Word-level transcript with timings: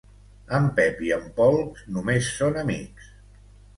En 0.59 0.63
Pep 0.79 1.03
i 1.09 1.13
en 1.19 1.29
Pol 1.39 1.59
només 1.99 2.31
són 2.39 2.59
amics. 2.63 3.13